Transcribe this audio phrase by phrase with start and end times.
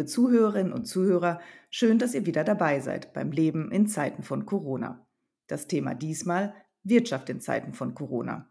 [0.00, 4.46] liebe Zuhörerinnen und Zuhörer, schön, dass ihr wieder dabei seid beim Leben in Zeiten von
[4.46, 5.06] Corona.
[5.46, 8.48] Das Thema diesmal Wirtschaft in Zeiten von Corona.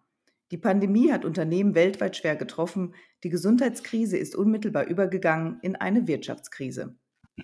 [0.51, 2.93] Die Pandemie hat Unternehmen weltweit schwer getroffen,
[3.23, 6.99] die Gesundheitskrise ist unmittelbar übergegangen in eine Wirtschaftskrise.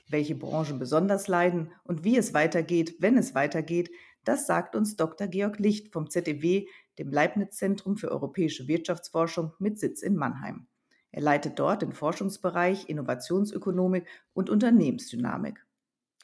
[0.08, 3.90] Welche Branchen besonders leiden und wie es weitergeht, wenn es weitergeht,
[4.23, 5.27] das sagt uns Dr.
[5.27, 6.67] Georg Licht vom ZEW,
[6.99, 10.67] dem Leibniz-Zentrum für europäische Wirtschaftsforschung mit Sitz in Mannheim.
[11.16, 15.66] Er leitet dort den Forschungsbereich Innovationsökonomik und Unternehmensdynamik.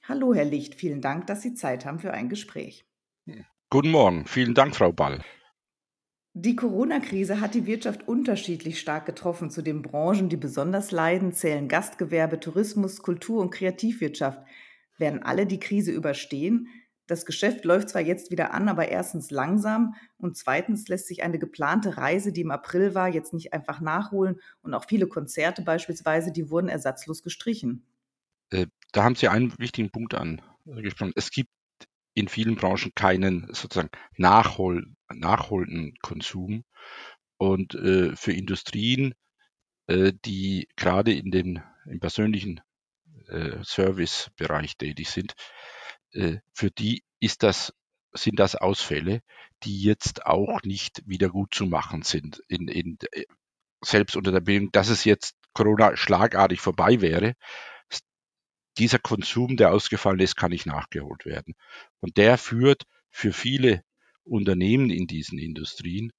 [0.03, 2.83] Hallo, Herr Licht, vielen Dank, dass Sie Zeit haben für ein Gespräch.
[3.69, 5.23] Guten Morgen, vielen Dank, Frau Ball.
[6.33, 9.49] Die Corona-Krise hat die Wirtschaft unterschiedlich stark getroffen.
[9.49, 14.41] Zu den Branchen, die besonders leiden, zählen Gastgewerbe, Tourismus, Kultur und Kreativwirtschaft.
[14.97, 16.67] Werden alle die Krise überstehen?
[17.11, 21.39] Das Geschäft läuft zwar jetzt wieder an, aber erstens langsam und zweitens lässt sich eine
[21.39, 26.31] geplante Reise, die im April war, jetzt nicht einfach nachholen und auch viele Konzerte beispielsweise,
[26.31, 27.85] die wurden ersatzlos gestrichen.
[28.49, 31.11] Äh, da haben Sie einen wichtigen Punkt angesprochen.
[31.17, 31.49] Es gibt
[32.13, 36.63] in vielen Branchen keinen sozusagen Nachhol nachholenden Konsum
[37.35, 39.15] und äh, für Industrien,
[39.87, 42.61] äh, die gerade in den im persönlichen
[43.27, 45.80] äh, Servicebereich tätig sind, äh,
[46.53, 47.73] für die ist das,
[48.13, 49.21] sind das Ausfälle,
[49.63, 52.41] die jetzt auch nicht wieder gut zu machen sind.
[52.47, 53.25] In, in, äh,
[53.83, 57.35] selbst unter der Bildung, dass es jetzt Corona schlagartig vorbei wäre,
[58.77, 61.55] dieser Konsum, der ausgefallen ist, kann nicht nachgeholt werden.
[61.99, 63.83] Und der führt für viele
[64.23, 66.11] Unternehmen in diesen Industrien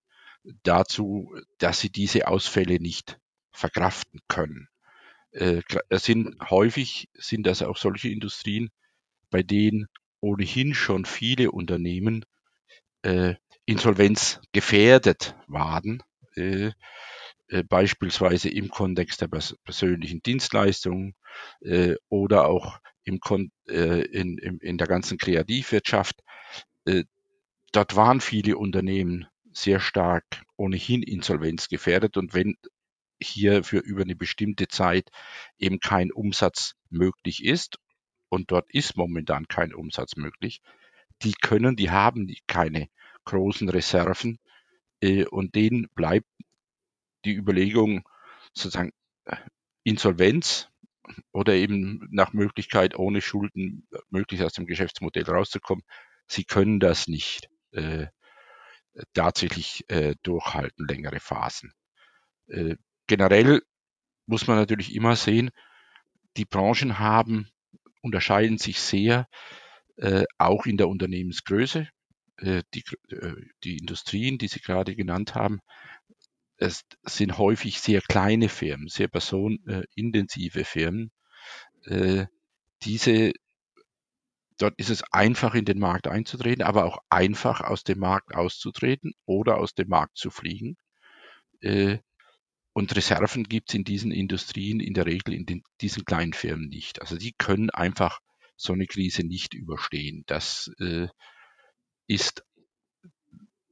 [0.62, 3.18] dazu, dass sie diese Ausfälle nicht
[3.52, 4.68] verkraften können.
[5.30, 8.70] Äh, es sind häufig sind das auch solche Industrien,
[9.32, 9.88] bei denen
[10.20, 12.24] ohnehin schon viele Unternehmen
[13.02, 16.02] äh, Insolvenz gefährdet waren,
[16.36, 16.70] äh,
[17.48, 21.14] äh, beispielsweise im Kontext der pers persönlichen Dienstleistungen
[21.60, 26.20] äh, oder auch im Kon äh, in, in, in der ganzen Kreativwirtschaft.
[26.84, 27.04] Äh,
[27.72, 30.24] dort waren viele Unternehmen sehr stark
[30.56, 32.56] ohnehin insolvenzgefährdet und wenn
[33.20, 35.08] hier für über eine bestimmte Zeit
[35.58, 37.78] eben kein Umsatz möglich ist
[38.32, 40.62] und dort ist momentan kein Umsatz möglich.
[41.20, 42.88] Die können, die haben keine
[43.26, 44.38] großen Reserven
[45.02, 46.26] äh, und denen bleibt
[47.26, 48.08] die Überlegung
[48.54, 48.92] sozusagen
[49.26, 49.36] äh,
[49.84, 50.70] Insolvenz
[51.32, 55.84] oder eben nach Möglichkeit ohne Schulden möglichst aus dem Geschäftsmodell rauszukommen.
[56.26, 58.06] Sie können das nicht äh,
[59.12, 61.74] tatsächlich äh, durchhalten, längere Phasen.
[63.06, 63.62] Generell
[64.26, 65.50] muss man natürlich immer sehen,
[66.36, 67.52] die Branchen haben
[68.02, 69.26] unterscheiden sich sehr
[69.96, 71.88] äh, auch in der Unternehmensgröße.
[72.38, 75.60] Äh, die, äh, die Industrien, die Sie gerade genannt haben,
[76.56, 81.10] es sind häufig sehr kleine Firmen, sehr personenintensive Firmen.
[81.84, 82.26] Äh,
[82.82, 83.32] diese,
[84.58, 89.12] dort ist es einfach in den Markt einzutreten, aber auch einfach aus dem Markt auszutreten
[89.24, 90.76] oder aus dem Markt zu fliegen.
[92.72, 96.68] Und Reserven gibt es in diesen Industrien in der Regel in den, diesen kleinen Firmen
[96.68, 97.00] nicht.
[97.02, 98.20] Also die können einfach
[98.56, 100.24] so eine Krise nicht überstehen.
[100.26, 101.08] Das äh,
[102.06, 102.44] ist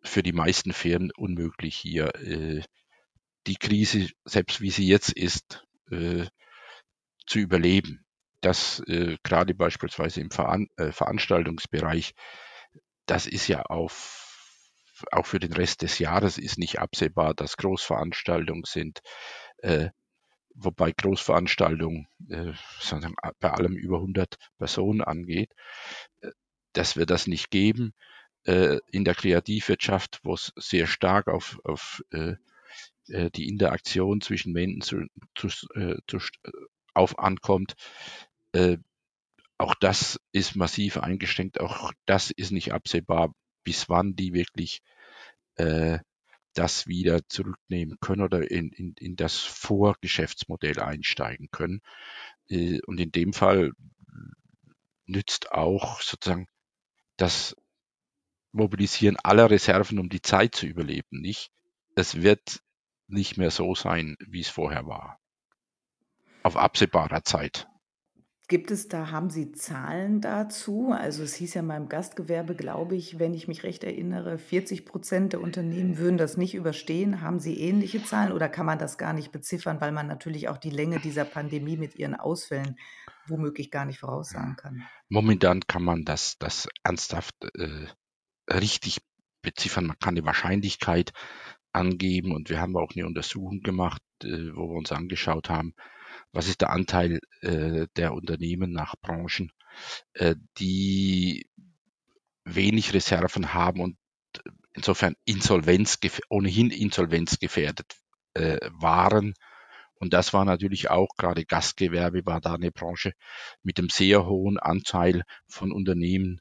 [0.03, 2.63] für die meisten Firmen unmöglich hier äh,
[3.47, 6.27] die Krise, selbst wie sie jetzt ist, äh,
[7.27, 8.05] zu überleben.
[8.41, 12.13] Das äh, gerade beispielsweise im Veran äh, Veranstaltungsbereich,
[13.07, 14.20] das ist ja auf
[15.13, 19.01] auch für den Rest des Jahres ist nicht absehbar, dass Großveranstaltungen sind,
[19.59, 19.91] äh,
[20.55, 22.53] wobei Großveranstaltungen äh,
[23.41, 25.53] bei allem über 100 Personen angeht.
[26.21, 26.31] Äh,
[26.73, 27.93] das wird das nicht geben.
[28.45, 32.35] Äh, in der Kreativwirtschaft, wo es sehr stark auf, auf äh,
[33.09, 34.81] äh die Interaktion zwischen Menschen
[35.35, 36.19] zu, zu, äh, zu,
[36.95, 37.75] auf ankommt,
[38.53, 38.79] äh,
[39.59, 41.61] auch das ist massiv eingeschränkt.
[41.61, 43.35] Auch das ist nicht absehbar,
[43.65, 44.83] bis wann die wirklich
[45.57, 45.99] äh,
[46.55, 51.81] das wieder zurücknehmen können oder in, in, in das Vorgeschäftsmodell einsteigen können.
[52.49, 53.73] Äh, und in dem Fall
[55.07, 56.47] nützt auch sozusagen
[57.17, 57.55] das
[58.53, 61.51] Mobilisieren aller Reserven, um die Zeit zu überleben, nicht.
[61.95, 62.63] Es wird
[63.07, 65.21] nicht mehr so sein, wie es vorher war.
[66.43, 67.69] Auf absehbarer Zeit.
[68.51, 70.91] Gibt es da, haben Sie Zahlen dazu?
[70.91, 74.85] Also es hieß ja mal im Gastgewerbe, glaube ich, wenn ich mich recht erinnere, 40
[74.85, 77.21] Prozent der Unternehmen würden das nicht überstehen.
[77.21, 80.59] Haben Sie ähnliche Zahlen oder kann man das gar nicht beziffern, weil man natürlich auch
[80.59, 82.77] die Länge dieser Pandemie mit ihren Ausfällen
[83.29, 84.83] womöglich gar nicht voraussagen kann?
[85.09, 87.87] Momentan kann man das, das ernsthaft äh,
[88.53, 88.99] richtig
[89.43, 89.87] beziffern.
[89.87, 91.13] Man kann die Wahrscheinlichkeit
[91.73, 95.73] angeben und wir haben auch eine Untersuchung gemacht, äh, wo wir uns angeschaut haben,
[96.33, 99.51] was ist der Anteil äh, der Unternehmen nach Branchen,
[100.15, 101.49] äh, die
[102.45, 103.97] wenig Reserven haben und
[104.75, 105.99] insofern Insolvenz,
[106.29, 107.97] ohnehin insolvenzgefährdet
[108.35, 109.35] äh, waren.
[109.95, 113.13] Und das war natürlich auch gerade Gastgewerbe war da eine Branche
[113.63, 116.41] mit einem sehr hohen Anteil von Unternehmen,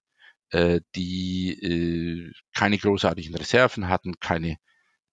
[0.52, 4.58] äh, die äh, keine großartigen Reserven hatten, keine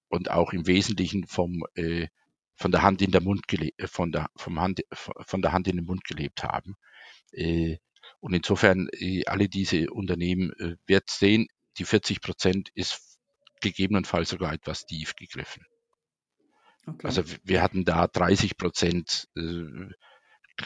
[0.09, 2.07] und auch im Wesentlichen vom äh,
[2.57, 5.69] von der Hand in der Mund gelebt, äh, von der vom Hand von der Hand
[5.69, 6.75] in den Mund gelebt haben.
[7.33, 7.77] Äh,
[8.21, 10.53] und insofern äh, alle diese Unternehmen
[10.87, 11.47] wird sehen,
[11.79, 13.19] die 40 Prozent ist
[13.61, 15.65] gegebenenfalls sogar etwas tief gegriffen.
[16.87, 17.07] Okay.
[17.07, 19.29] Also wir hatten da 30 Prozent,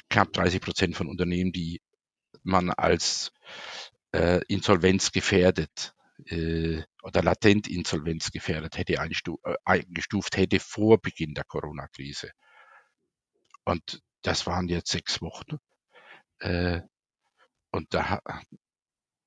[0.09, 1.81] knapp 30 Prozent von Unternehmen, die
[2.43, 3.33] man als
[4.13, 5.95] äh, insolvenzgefährdet
[6.27, 12.31] äh, oder latent insolvenzgefährdet hätte eingestuft, äh, eingestuft hätte vor Beginn der Corona-Krise.
[13.65, 15.59] Und das waren jetzt sechs Wochen.
[16.41, 16.83] Äh,
[17.71, 18.21] und da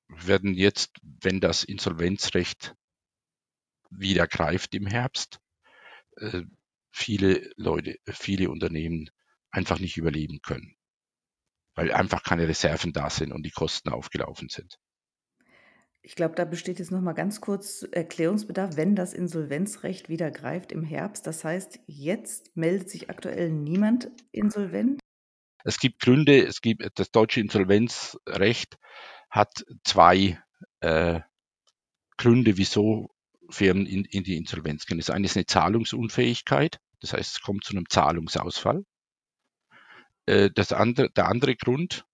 [0.08, 2.74] werden jetzt, wenn das Insolvenzrecht
[3.90, 5.38] wieder greift im Herbst,
[6.16, 6.42] äh,
[6.92, 9.10] viele Leute, viele Unternehmen
[9.50, 10.76] einfach nicht überleben können,
[11.74, 14.78] weil einfach keine Reserven da sind und die Kosten aufgelaufen sind.
[16.06, 20.70] Ich glaube, da besteht jetzt noch mal ganz kurz Erklärungsbedarf, wenn das Insolvenzrecht wieder greift
[20.70, 21.26] im Herbst.
[21.26, 25.00] Das heißt, jetzt meldet sich aktuell niemand insolvent?
[25.64, 28.76] Es gibt Gründe, es gibt das deutsche Insolvenzrecht
[29.30, 30.38] hat zwei
[30.80, 31.20] äh,
[32.18, 33.08] Gründe, wieso
[33.48, 34.98] Firmen in, in die Insolvenz gehen.
[34.98, 38.84] Das eine ist eine Zahlungsunfähigkeit, das heißt, es kommt zu einem Zahlungsausfall.
[40.26, 42.06] Äh, das andere, der andere Grund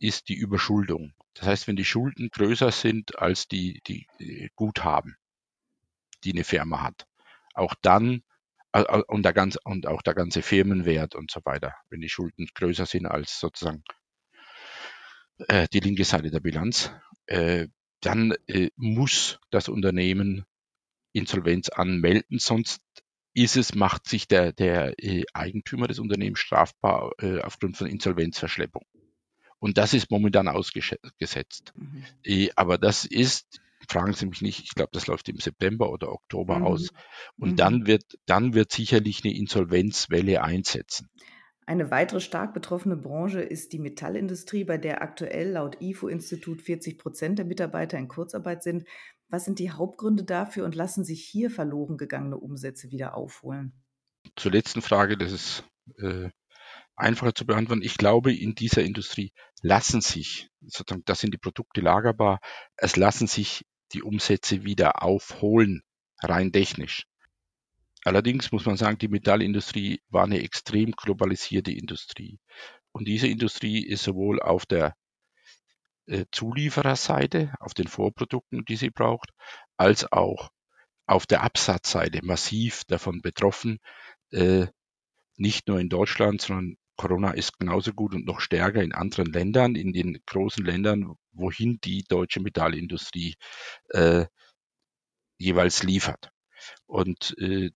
[0.00, 1.14] ist die Überschuldung.
[1.38, 4.06] Das heißt, wenn die Schulden größer sind als die, die
[4.56, 5.16] Guthaben,
[6.24, 7.06] die eine Firma hat,
[7.54, 8.22] auch dann
[8.72, 12.86] und, der ganze, und auch der ganze Firmenwert und so weiter, wenn die Schulden größer
[12.86, 13.84] sind als sozusagen
[15.46, 16.90] äh, die linke Seite der Bilanz,
[17.26, 17.68] äh,
[18.00, 20.44] dann äh, muss das Unternehmen
[21.12, 22.80] Insolvenz anmelden, sonst
[23.32, 28.84] ist es, macht sich der, der äh, Eigentümer des Unternehmens strafbar äh, aufgrund von Insolvenzverschleppung.
[29.58, 31.72] Und das ist momentan ausgesetzt.
[31.74, 32.50] Mhm.
[32.56, 36.58] Aber das ist, fragen Sie mich nicht, ich glaube, das läuft im September oder Oktober
[36.58, 36.64] mhm.
[36.64, 36.90] aus.
[37.38, 37.56] Und mhm.
[37.56, 41.08] dann wird, dann wird sicherlich eine Insolvenzwelle einsetzen.
[41.66, 47.38] Eine weitere stark betroffene Branche ist die Metallindustrie, bei der aktuell laut IFO-Institut 40 Prozent
[47.38, 48.84] der Mitarbeiter in Kurzarbeit sind.
[49.28, 53.74] Was sind die Hauptgründe dafür und lassen sich hier verloren gegangene Umsätze wieder aufholen?
[54.36, 55.64] Zur letzten Frage, das ist
[55.98, 56.30] äh,
[56.96, 57.82] einfacher zu beantworten.
[57.82, 59.32] Ich glaube, in dieser Industrie
[59.62, 62.40] lassen sich, sozusagen, das sind die Produkte lagerbar,
[62.76, 65.82] es lassen sich die Umsätze wieder aufholen,
[66.22, 67.06] rein technisch.
[68.04, 72.38] Allerdings muss man sagen, die Metallindustrie war eine extrem globalisierte Industrie.
[72.92, 74.94] Und diese Industrie ist sowohl auf der
[76.06, 79.30] äh, Zuliefererseite, auf den Vorprodukten, die sie braucht,
[79.76, 80.50] als auch
[81.06, 83.78] auf der Absatzseite massiv davon betroffen.
[84.30, 84.66] Äh,
[85.36, 89.76] nicht nur in Deutschland, sondern Corona ist genauso gut und noch stärker in anderen Ländern,
[89.76, 93.36] in den großen Ländern, wohin die deutsche Metallindustrie
[93.90, 94.26] äh,
[95.38, 96.30] jeweils liefert.
[96.86, 97.70] Und äh,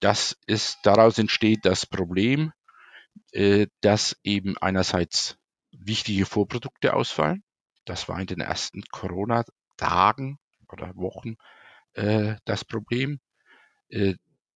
[0.00, 2.52] das ist, daraus entsteht das Problem,
[3.32, 5.36] äh, dass eben einerseits
[5.70, 7.44] wichtige Vorprodukte ausfallen.
[7.84, 11.36] Das war in den ersten Corona-Tagen oder Wochen
[11.92, 13.20] äh, das Problem.
[13.90, 14.14] Äh,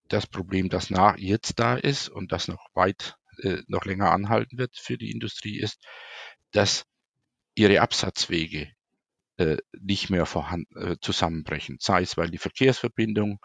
[0.09, 4.59] das Problem, das nach jetzt da ist und das noch weit äh, noch länger anhalten
[4.59, 5.85] wird für die Industrie, ist,
[6.53, 6.85] dass
[7.55, 8.73] ihre Absatzwege
[9.39, 11.79] äh, nicht mehr vorhanden, äh, zusammenbrechen.
[11.81, 13.39] Sei es, weil die Verkehrsverbindungen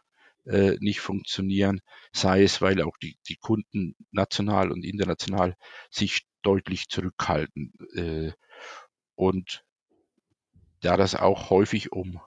[0.46, 1.82] äh, nicht funktionieren,
[2.14, 5.56] sei es, weil auch die, die Kunden national und international
[5.90, 7.74] sich deutlich zurückhalten.
[7.94, 8.32] Äh,
[9.16, 9.64] und
[10.82, 12.22] da das auch häufig um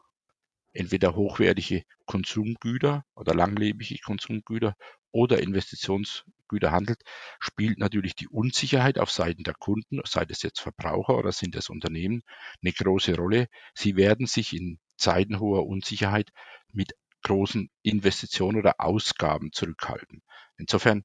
[0.74, 4.76] entweder hochwertige Konsumgüter oder langlebige Konsumgüter
[5.12, 7.00] oder Investitionsgüter handelt,
[7.38, 11.70] spielt natürlich die Unsicherheit auf Seiten der Kunden, sei es jetzt Verbraucher oder sind es
[11.70, 12.22] Unternehmen,
[12.62, 13.46] eine große Rolle.
[13.74, 16.30] Sie werden sich in Zeiten hoher Unsicherheit
[16.72, 20.22] mit großen Investitionen oder Ausgaben zurückhalten.
[20.56, 21.04] Insofern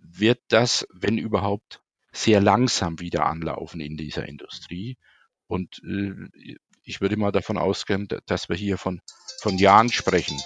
[0.00, 1.80] wird das, wenn überhaupt,
[2.14, 4.98] sehr langsam wieder anlaufen in dieser Industrie.
[5.46, 9.00] Und äh, ich würde mal davon ausgehen, dass wir hier von,
[9.40, 10.38] von Jahren sprechen.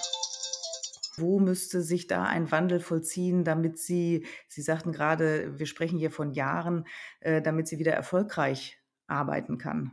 [1.17, 6.11] Wo müsste sich da ein Wandel vollziehen, damit Sie, Sie sagten gerade, wir sprechen hier
[6.11, 6.85] von Jahren,
[7.21, 8.77] äh, damit sie wieder erfolgreich
[9.07, 9.91] arbeiten kann?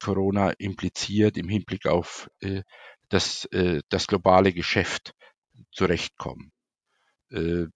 [0.00, 2.62] Corona impliziert im Hinblick auf äh,
[3.10, 5.14] das, äh, das globale Geschäft
[5.72, 6.52] zurechtkommen.
[7.30, 7.66] Äh,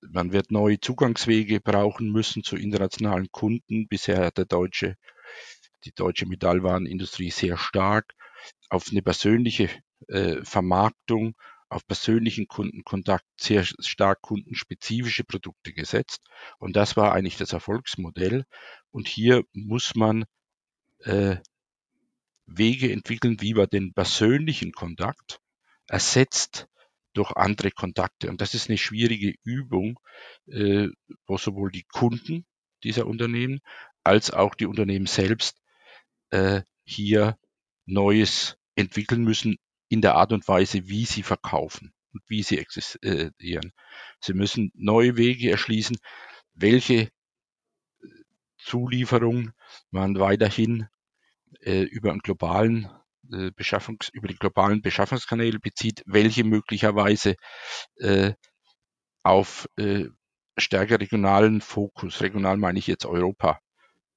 [0.00, 3.88] man wird neue Zugangswege brauchen müssen zu internationalen Kunden.
[3.88, 4.96] Bisher hat der deutsche,
[5.84, 8.14] die deutsche Metallwarenindustrie sehr stark
[8.68, 9.70] auf eine persönliche
[10.08, 11.34] äh, Vermarktung,
[11.70, 16.20] auf persönlichen Kundenkontakt, sehr stark kundenspezifische Produkte gesetzt.
[16.58, 18.44] Und das war eigentlich das Erfolgsmodell.
[18.90, 20.26] Und hier muss man
[21.00, 21.36] äh,
[22.46, 25.40] Wege entwickeln, wie man den persönlichen Kontakt
[25.88, 26.68] ersetzt
[27.14, 28.28] durch andere Kontakte.
[28.28, 29.98] Und das ist eine schwierige Übung,
[30.46, 30.88] äh,
[31.26, 32.44] wo sowohl die Kunden
[32.82, 33.60] dieser Unternehmen
[34.02, 35.60] als auch die Unternehmen selbst
[36.30, 37.38] äh, hier
[37.86, 39.56] Neues entwickeln müssen
[39.88, 43.72] in der Art und Weise, wie sie verkaufen und wie sie existieren.
[44.20, 45.96] Sie müssen neue Wege erschließen,
[46.54, 47.10] welche
[48.58, 49.52] Zulieferung
[49.90, 50.88] man weiterhin
[51.60, 52.88] äh, über einen globalen
[53.32, 57.36] äh, Beschaffungs über die globalen Beschaffungskanäle bezieht, welche möglicherweise
[57.96, 58.32] äh,
[59.22, 60.06] auf äh,
[60.58, 63.60] stärker regionalen Fokus, regional meine ich jetzt Europa,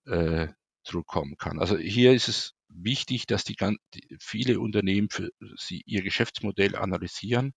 [0.06, 0.48] äh,
[0.84, 1.60] zurückkommen kann.
[1.60, 3.56] Also hier ist es wichtig, dass die,
[3.94, 7.54] die viele Unternehmen für sie ihr Geschäftsmodell analysieren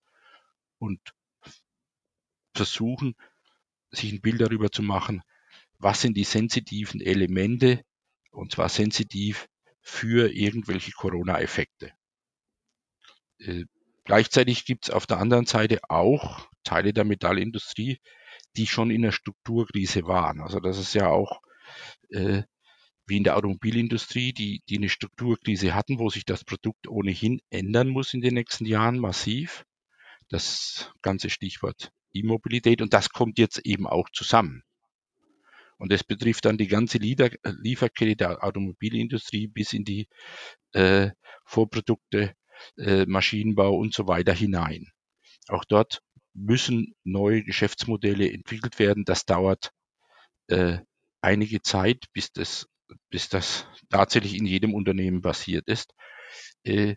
[0.79, 1.01] und
[2.55, 3.15] versuchen,
[3.91, 5.23] sich ein Bild darüber zu machen,
[5.79, 7.83] was sind die sensitiven Elemente,
[8.31, 9.49] und zwar sensitiv
[9.83, 11.93] für irgendwelche Corona-Effekte.
[13.39, 13.65] Äh,
[14.05, 17.99] gleichzeitig gibt es auf der anderen Seite auch Teile der Metallindustrie,
[18.57, 20.41] die schon in der Strukturkrise waren.
[20.41, 21.41] Also das ist ja auch
[22.11, 22.43] äh,
[23.07, 27.89] wie in der Automobilindustrie, die, die eine Strukturkrise hatten, wo sich das Produkt ohnehin ändern
[27.89, 29.65] muss in den nächsten Jahren massiv.
[30.29, 34.63] Das ganze Stichwort E-Mobilität und das kommt jetzt eben auch zusammen.
[35.81, 40.09] Und das betrifft dann die ganze Lieferkette der Automobilindustrie bis in die
[40.73, 41.09] äh,
[41.47, 42.35] Vorprodukte,
[42.77, 44.93] äh, Maschinenbau und so weiter hinein.
[45.49, 46.03] Auch dort
[46.35, 49.07] müssen neue Geschäftsmodelle entwickelt werden.
[49.07, 49.73] Das dauert
[50.49, 50.81] äh,
[51.23, 52.69] einige Zeit, bis das,
[53.09, 55.95] bis das tatsächlich in jedem Unternehmen passiert ist.
[56.63, 56.97] Äh,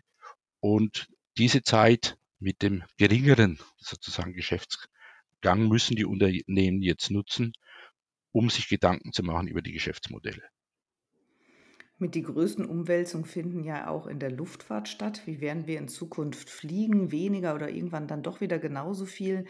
[0.60, 7.54] und diese Zeit mit dem geringeren sozusagen Geschäftsgang müssen die Unternehmen jetzt nutzen,
[8.34, 10.42] um sich Gedanken zu machen über die Geschäftsmodelle.
[11.98, 15.22] Mit die größten Umwälzungen finden ja auch in der Luftfahrt statt.
[15.26, 17.12] Wie werden wir in Zukunft fliegen?
[17.12, 19.44] Weniger oder irgendwann dann doch wieder genauso viel?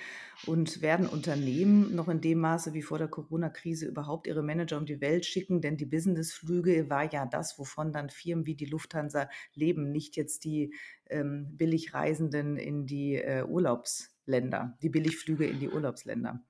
[0.45, 4.85] Und werden Unternehmen noch in dem Maße wie vor der Corona-Krise überhaupt ihre Manager um
[4.85, 5.63] die Welt schicken?
[5.63, 10.45] Denn die Businessflüge war ja das, wovon dann Firmen wie die Lufthansa leben, nicht jetzt
[10.45, 10.75] die
[11.07, 16.45] ähm, Billigreisenden in die äh, Urlaubsländer, die Billigflüge in die Urlaubsländer.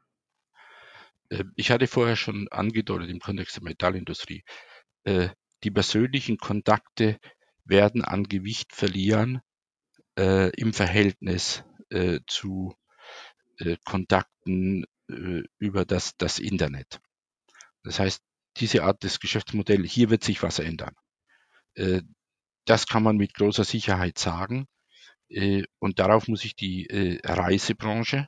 [1.35, 4.45] Äh, ich hatte vorher schon angedeutet im Kontext der Metallindustrie,
[5.05, 5.29] äh,
[5.63, 7.19] die persönlichen Kontakte
[7.65, 9.41] werden an Gewicht verlieren
[10.19, 11.65] äh, im Verhältnis
[12.27, 12.75] zu
[13.85, 16.99] Kontakten über das, das Internet.
[17.85, 18.21] Das heißt,
[18.57, 20.97] diese Art des Geschäftsmodells, hier wird sich was ändern.
[22.65, 24.67] das kann man mit großer Sicherheit sagen.
[25.79, 26.89] und darauf muss sich die
[27.23, 28.27] Reisebranche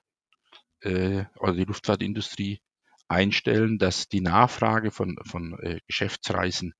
[0.84, 2.60] oder die Luftfahrtindustrie
[3.08, 6.75] einstellen, dass die Nachfrage von, von äh, Geschäftsreisen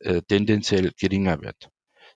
[0.00, 1.70] äh, tendenziell geringer wird.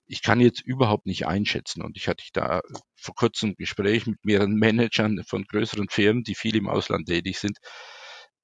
[0.05, 2.61] Ich kann jetzt überhaupt nicht einschätzen und ich hatte da
[2.95, 7.39] vor kurzem ein Gespräch mit mehreren Managern von größeren Firmen, die viel im Ausland tätig
[7.39, 7.57] sind,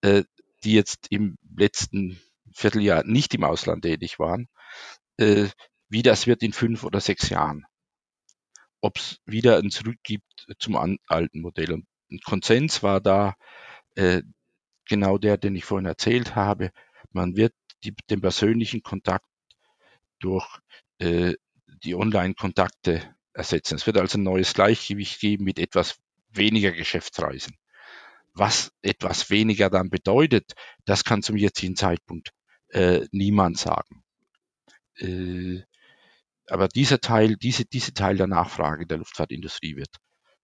[0.01, 0.23] äh,
[0.63, 2.19] die jetzt im letzten
[2.53, 4.47] Vierteljahr nicht im Ausland tätig waren,
[5.17, 5.47] äh,
[5.89, 7.65] wie das wird in fünf oder sechs Jahren.
[8.81, 10.75] Ob es wieder ein Zurück gibt zum
[11.07, 11.73] alten Modell.
[11.73, 13.35] Und ein Konsens war da,
[13.95, 14.21] äh,
[14.89, 16.71] genau der, den ich vorhin erzählt habe.
[17.11, 17.53] Man wird
[17.83, 19.25] die, den persönlichen Kontakt
[20.19, 20.45] durch
[20.99, 21.33] äh,
[21.83, 23.75] die Online-Kontakte ersetzen.
[23.75, 25.97] Es wird also ein neues Gleichgewicht geben mit etwas
[26.29, 27.55] weniger Geschäftsreisen.
[28.33, 30.53] Was etwas weniger dann bedeutet,
[30.85, 32.31] das kann zum jetzigen Zeitpunkt
[32.69, 34.03] äh, niemand sagen.
[34.97, 35.63] Äh,
[36.47, 39.95] aber dieser Teil, diese, diese Teil der Nachfrage der Luftfahrtindustrie wird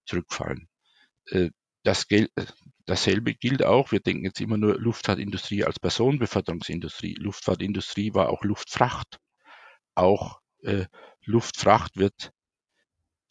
[0.05, 0.67] zurückfallen.
[1.27, 1.49] Äh,
[1.83, 2.07] das,
[2.85, 7.15] dasselbe gilt auch, wir denken jetzt immer nur Luftfahrtindustrie als Personenbeförderungsindustrie.
[7.15, 9.19] Luftfahrtindustrie war auch Luftfracht.
[9.95, 10.85] Auch äh,
[11.23, 12.31] Luftfracht wird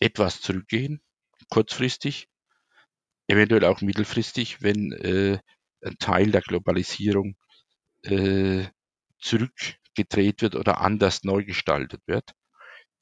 [0.01, 1.01] etwas zurückgehen,
[1.51, 2.29] kurzfristig,
[3.29, 5.39] eventuell auch mittelfristig, wenn äh,
[5.83, 7.37] ein Teil der Globalisierung
[8.03, 8.67] äh,
[9.19, 12.33] zurückgedreht wird oder anders neu gestaltet wird.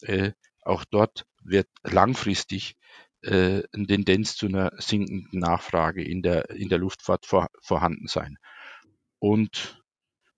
[0.02, 0.32] Äh,
[0.62, 2.76] auch dort wird langfristig
[3.22, 8.38] äh, eine Tendenz zu einer sinkenden Nachfrage in der, in der Luftfahrt vor, vorhanden sein.
[9.18, 9.82] Und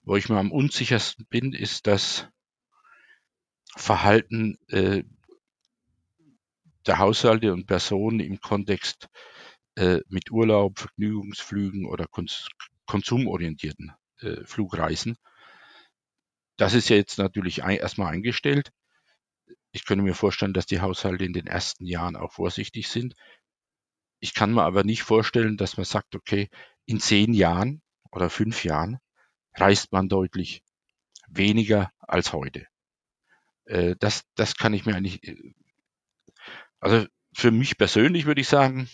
[0.03, 2.29] wo ich mir am unsichersten bin, ist, dass
[3.76, 5.05] Verhalten äh,
[6.87, 9.09] der Haushalte und Personen im Kontext
[9.76, 12.49] äh, mit Urlaub, Vergnügungsflügen oder kons
[12.87, 15.17] konsumorientierten äh, Flugreisen.
[16.57, 18.71] Das ist ja jetzt natürlich ein, erstmal eingestellt.
[19.75, 23.16] Ich könnte mir vorstellen, dass die Haushalte in den ersten Jahren auch vorsichtig sind.
[24.21, 26.49] Ich kann mir aber nicht vorstellen, dass man sagt, okay,
[26.87, 28.99] in zehn Jahren oder fünf Jahren
[29.57, 30.62] reist man deutlich
[31.28, 32.69] weniger als heute.
[33.64, 35.54] Äh, das, das kann ich mir eigentlich, äh,
[36.78, 38.88] also für mich persönlich würde ich sagen,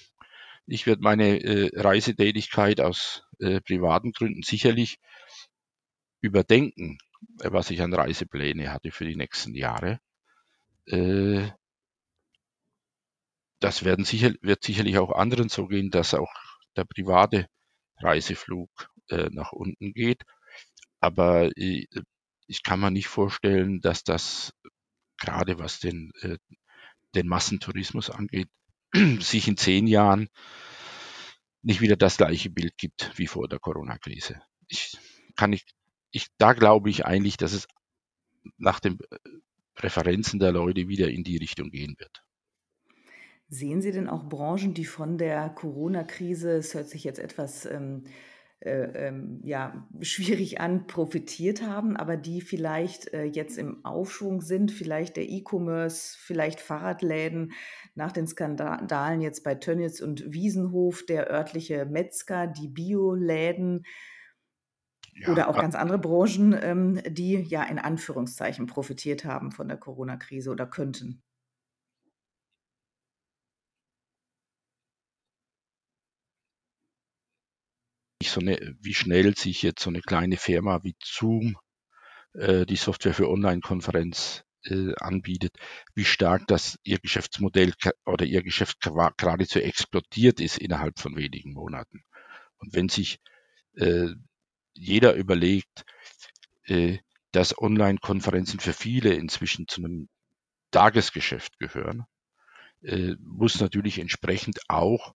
[0.64, 3.22] ich werde meine äh, Reisetätigkeit aus
[3.64, 4.98] privaten Gründen sicherlich
[6.22, 6.98] überdenken,
[7.38, 9.98] was ich an Reisepläne hatte für die nächsten Jahre.
[10.90, 11.50] Äh,
[13.60, 16.32] das werden sicher, wird sicherlich auch anderen so gehen, dass auch
[16.76, 17.46] der private
[17.98, 18.70] Reiseflug
[19.08, 20.22] äh, nach unten geht.
[21.00, 21.86] Aber äh,
[22.46, 24.52] ich kann mir nicht vorstellen, dass das
[25.18, 26.38] gerade was den, äh,
[27.14, 28.48] den Massentourismus angeht,
[29.20, 30.28] sich in zehn Jahren
[31.62, 34.40] nicht wieder das gleiche Bild gibt wie vor der Corona-Krise.
[34.68, 34.96] Ich
[35.36, 35.74] kann nicht,
[36.10, 37.68] ich, da glaube ich eigentlich, dass es
[38.56, 38.98] nach den
[39.80, 42.22] Präferenzen der Leute wieder in die Richtung gehen wird.
[43.48, 48.04] Sehen Sie denn auch Branchen, die von der Corona-Krise, es hört sich jetzt etwas ähm,
[48.60, 54.70] äh, ähm, ja, schwierig an, profitiert haben, aber die vielleicht äh, jetzt im Aufschwung sind,
[54.70, 57.52] vielleicht der E-Commerce, vielleicht Fahrradläden,
[57.94, 63.84] nach den Skandalen jetzt bei Tönnies und Wiesenhof, der örtliche Metzger, die Bioläden
[65.14, 69.76] ja, oder auch ganz andere Branchen, ähm, die ja in Anführungszeichen profitiert haben von der
[69.76, 71.22] Corona-Krise oder könnten.
[78.30, 81.56] so eine, wie schnell sich jetzt so eine kleine Firma wie Zoom
[82.34, 85.56] äh, die Software für Online-Konferenz äh, anbietet,
[85.94, 87.72] wie stark das ihr Geschäftsmodell
[88.06, 92.02] oder ihr Geschäft geradezu explodiert ist innerhalb von wenigen Monaten.
[92.58, 93.18] Und wenn sich
[93.74, 94.08] äh,
[94.74, 95.84] jeder überlegt,
[96.64, 96.98] äh,
[97.32, 100.08] dass Online-Konferenzen für viele inzwischen zu einem
[100.70, 102.04] Tagesgeschäft gehören,
[102.82, 105.14] äh, muss natürlich entsprechend auch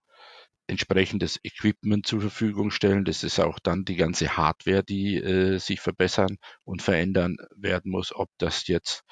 [0.68, 3.06] entsprechendes Equipment zur Verfügung stellen.
[3.06, 8.14] Das ist auch dann die ganze Hardware, die äh, sich verbessern und verändern werden muss,
[8.14, 9.04] ob das jetzt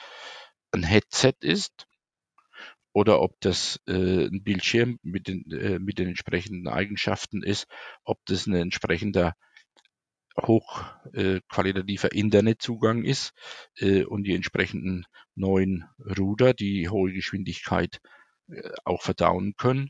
[0.71, 1.86] ein Headset ist
[2.91, 7.67] oder ob das äh, ein Bildschirm mit den, äh, mit den entsprechenden Eigenschaften ist,
[8.03, 9.34] ob das ein entsprechender
[10.41, 13.34] hochqualitativer äh, Internetzugang ist
[13.78, 15.86] äh, und die entsprechenden neuen
[16.17, 18.00] Ruder, die hohe Geschwindigkeit
[18.50, 19.89] äh, auch verdauen können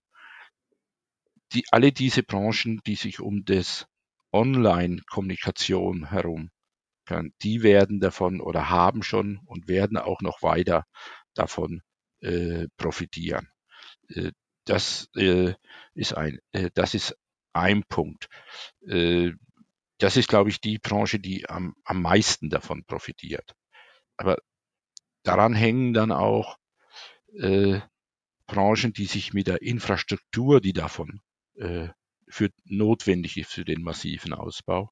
[1.54, 3.88] die, alle diese Branchen, die sich um das
[4.32, 6.50] Online-Kommunikation herum,
[7.42, 10.86] die werden davon oder haben schon und werden auch noch weiter
[11.34, 11.82] davon
[12.22, 13.50] äh, profitieren.
[14.10, 14.32] Äh,
[14.66, 15.54] das äh,
[15.94, 17.16] ist ein, äh, das ist
[17.52, 18.30] ein Punkt.
[20.04, 23.56] Das ist, glaube ich, die Branche, die am, am meisten davon profitiert.
[24.18, 24.38] Aber
[25.24, 26.58] daran hängen dann auch
[27.40, 27.80] äh,
[28.46, 31.22] Branchen, die sich mit der Infrastruktur, die davon
[31.56, 31.88] äh,
[32.28, 34.92] für notwendig ist für den massiven Ausbau,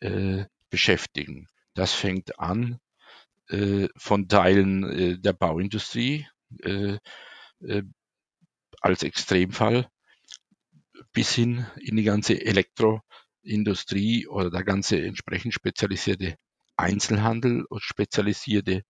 [0.00, 1.48] äh, beschäftigen.
[1.72, 2.80] Das fängt an
[3.48, 6.28] äh, von Teilen äh, der Bauindustrie
[6.64, 6.98] äh,
[7.60, 7.82] äh,
[8.82, 9.88] als Extremfall
[11.14, 12.34] bis hin in die ganze
[13.42, 16.36] Elektroindustrie oder der ganze entsprechend spezialisierte
[16.76, 18.82] Einzelhandel und spezialisierte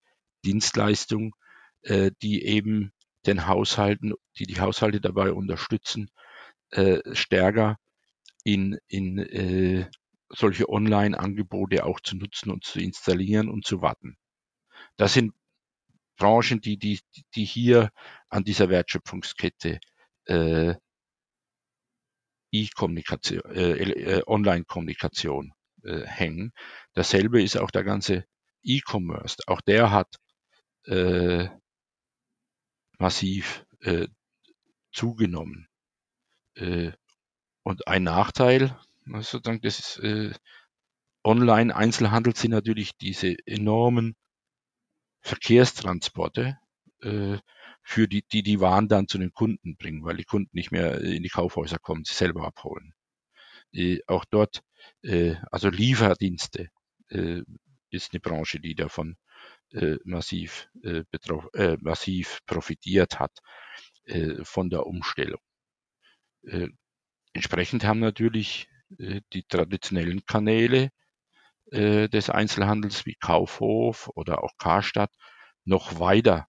[0.44, 1.34] Dienstleistung,
[1.82, 2.92] äh, die eben
[3.26, 6.10] den Haushalten, die die Haushalte dabei unterstützen,
[6.70, 7.76] äh, stärker
[8.44, 9.90] in, in äh,
[10.30, 14.16] solche Online-Angebote auch zu nutzen und zu installieren und zu warten.
[14.96, 15.32] Das sind
[16.16, 17.00] Branchen, die, die,
[17.34, 17.90] die hier
[18.28, 19.78] an dieser Wertschöpfungskette
[20.26, 20.74] äh,
[22.50, 25.52] E-Kommunikation, äh, äh, Online-Kommunikation
[25.84, 26.52] äh, hängen.
[26.94, 28.24] Dasselbe ist auch der ganze
[28.62, 29.36] E-Commerce.
[29.46, 30.16] Auch der hat
[30.84, 31.48] äh,
[32.98, 34.08] massiv äh,
[34.92, 35.68] zugenommen.
[36.54, 36.92] Äh,
[37.62, 40.32] und ein Nachteil, sozusagen, das ist, äh,
[41.24, 44.16] Online-Einzelhandel sind natürlich diese enormen
[45.20, 46.58] Verkehrstransporte,
[47.02, 47.38] äh,
[47.88, 51.00] für die, die die Waren dann zu den Kunden bringen, weil die Kunden nicht mehr
[51.00, 52.92] in die Kaufhäuser kommen, sie selber abholen.
[53.72, 54.62] Äh, auch dort,
[55.02, 56.68] äh, also Lieferdienste
[57.08, 57.40] äh,
[57.88, 59.16] ist eine Branche, die davon
[59.72, 61.02] äh, massiv, äh,
[61.54, 63.38] äh, massiv profitiert hat
[64.04, 65.40] äh, von der Umstellung.
[66.42, 66.68] Äh,
[67.32, 70.90] entsprechend haben natürlich äh, die traditionellen Kanäle
[71.70, 75.14] äh, des Einzelhandels wie Kaufhof oder auch Karstadt
[75.64, 76.48] noch weiter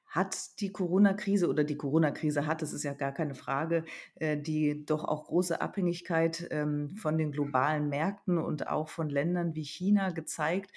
[0.08, 3.84] Hat die Corona-Krise oder die Corona-Krise hat, das ist ja gar keine Frage,
[4.16, 9.54] äh, die doch auch große Abhängigkeit ähm, von den globalen Märkten und auch von Ländern
[9.54, 10.72] wie China gezeigt.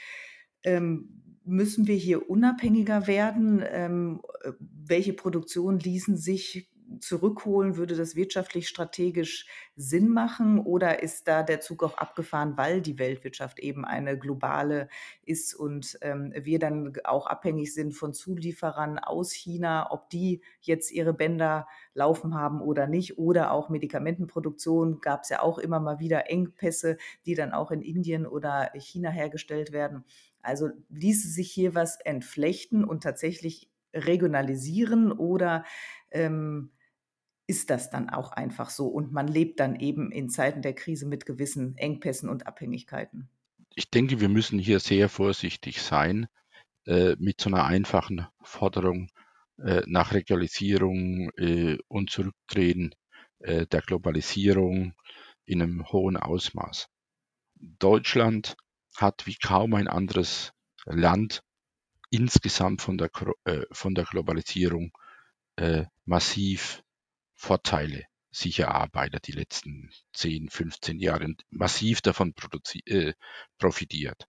[0.62, 3.64] Ähm, müssen wir hier unabhängiger werden?
[3.68, 7.78] Ähm, äh, welche Produktionen ließen sich zurückholen?
[7.78, 13.00] Würde das wirtschaftlich strategisch Sinn machen oder ist da der Zug auch abgefahren, weil die
[13.00, 14.88] Weltwirtschaft eben eine globale
[15.24, 20.92] ist und ähm, wir dann auch abhängig sind von Zulieferern aus China, ob die jetzt
[20.92, 26.00] ihre Bänder laufen haben oder nicht oder auch Medikamentenproduktion gab es ja auch immer mal
[26.00, 30.06] wieder Engpässe, die dann auch in Indien oder China hergestellt werden.
[30.42, 35.64] Also ließe sich hier was entflechten und tatsächlich regionalisieren oder
[36.12, 36.72] ähm,
[37.48, 41.06] ist das dann auch einfach so und man lebt dann eben in Zeiten der Krise
[41.06, 43.30] mit gewissen Engpässen und Abhängigkeiten.
[43.76, 46.28] Ich denke, wir müssen hier sehr vorsichtig sein
[46.86, 49.10] äh, mit so einer einfachen Forderung
[49.58, 52.92] äh, nach Regionalisierung äh, und Zurücktreten
[53.40, 54.94] äh, der Globalisierung
[55.46, 56.88] in einem hohen Ausmaß.
[57.56, 58.56] Deutschland
[58.96, 60.52] hat wie kaum ein anderes
[60.86, 61.44] Land
[62.10, 63.10] insgesamt von der,
[63.46, 64.92] äh, von der Globalisierung
[65.58, 66.84] äh, massiv
[67.36, 72.34] Vorteile sich erarbeitet, die letzten 10, 15 Jahre massiv davon
[72.86, 73.14] äh,
[73.58, 74.28] profitiert.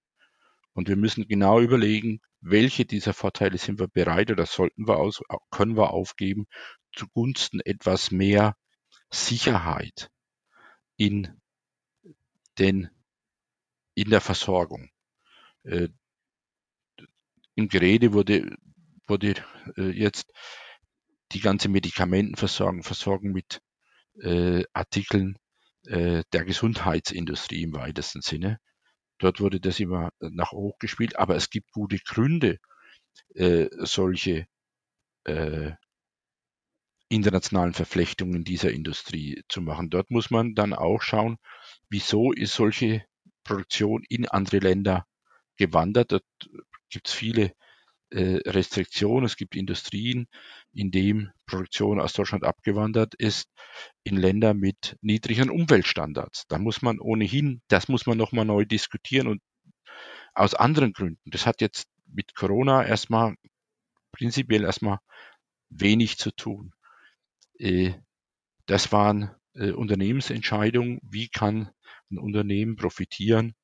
[0.75, 5.23] Und wir müssen genau überlegen, welche dieser Vorteile sind wir bereit oder sollten wir aus,
[5.51, 6.47] können wir aufgeben
[6.93, 8.57] zugunsten etwas mehr
[9.11, 10.11] Sicherheit
[10.97, 11.41] in
[12.59, 12.91] den,
[13.95, 14.91] in der Versorgung.
[15.65, 15.89] Äh,
[17.55, 18.57] Im Gerede wurde,
[19.07, 19.35] wurde
[19.77, 20.33] äh, jetzt
[21.33, 23.61] die ganze Medikamentenversorgung, Versorgung mit
[24.21, 25.37] äh, Artikeln
[25.87, 28.59] äh, der Gesundheitsindustrie im weitesten Sinne.
[29.19, 32.59] Dort wurde das immer nach hoch gespielt, aber es gibt gute Gründe,
[33.35, 34.47] äh, solche
[35.25, 35.73] äh,
[37.09, 39.91] internationalen Verflechtungen dieser Industrie zu machen.
[39.91, 41.39] Dort muss man dann auch schauen,
[41.89, 43.05] wieso ist solche
[43.45, 45.07] Produktion in andere Länder
[45.57, 46.13] gewandert.
[46.13, 46.25] Dort
[46.91, 47.53] gibt es viele
[48.11, 49.25] äh, Restriktion.
[49.25, 50.27] Es gibt Industrien,
[50.77, 53.49] in denen Produktion aus Deutschland abgewandert ist,
[54.05, 56.45] in Länder mit niedrigen Umweltstandards.
[56.49, 59.41] Da muss man ohnehin, das muss man nochmal neu diskutieren und
[60.35, 61.31] aus anderen Gründen.
[61.31, 63.35] Das hat jetzt mit Corona erstmal
[64.13, 64.99] prinzipiell erstmal
[65.71, 66.73] wenig zu tun.
[67.59, 67.95] Äh,
[68.67, 71.01] das waren äh, Unternehmensentscheidungen.
[71.03, 71.71] Wie kann
[72.11, 73.55] ein Unternehmen profitieren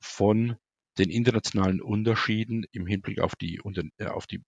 [0.00, 0.56] von
[0.98, 3.60] den internationalen Unterschieden im Hinblick auf die,
[3.98, 4.42] äh, auf die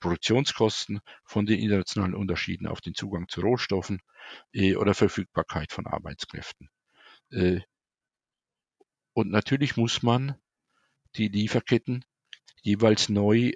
[0.00, 4.00] Produktionskosten, von den internationalen Unterschieden auf den Zugang zu Rohstoffen
[4.52, 6.68] äh, oder Verfügbarkeit von Arbeitskräften.
[7.30, 7.60] Äh,
[9.12, 10.36] und natürlich muss man
[11.16, 12.04] die Lieferketten
[12.62, 13.52] jeweils neu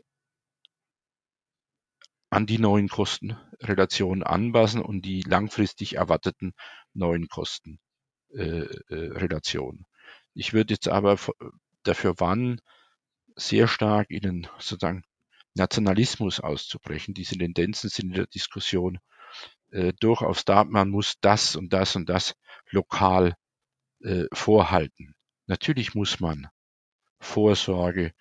[2.30, 6.52] an die neuen Kostenrelationen anpassen und die langfristig erwarteten
[6.92, 9.80] neuen Kostenrelationen.
[9.80, 9.85] Äh,
[10.35, 11.16] ich würde jetzt aber
[11.85, 12.61] dafür warnen,
[13.37, 15.04] sehr stark in den sozusagen
[15.55, 17.14] Nationalismus auszubrechen.
[17.14, 18.99] Diese Tendenzen sind in der Diskussion
[19.71, 20.64] äh, durchaus da.
[20.64, 22.35] Man muss das und das und das
[22.71, 23.35] lokal
[24.03, 25.14] äh, vorhalten.
[25.47, 26.49] Natürlich muss man
[27.21, 28.12] Vorsorge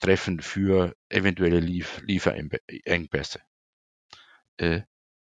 [0.00, 3.40] treffen für eventuelle Lief Lieferengpässe.
[4.56, 4.82] Äh,